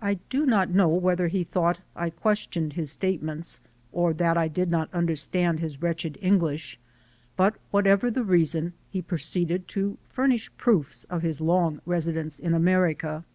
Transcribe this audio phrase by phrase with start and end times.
[0.00, 3.60] I do not know whether he thought I questioned his statements,
[3.92, 6.78] or that I did not understand his wretched English,
[7.36, 13.26] but whatever the reason, he proceeded to furnish proofs of his long residence in America.